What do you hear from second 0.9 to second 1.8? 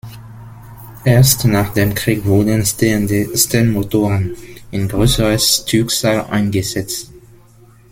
Erst nach